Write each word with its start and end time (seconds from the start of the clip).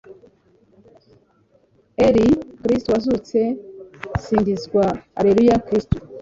r/ 2.13 2.15
kristu 2.61 2.87
wazutse 2.93 3.39
singizwa, 4.23 4.83
alleluya, 5.19 5.57
kristu 5.67 5.97